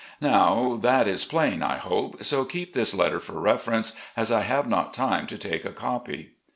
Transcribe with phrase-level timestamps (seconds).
[0.19, 4.67] Now that is plain, I hope, so keep this letter for reference, as I have
[4.67, 6.31] not time to take a copy.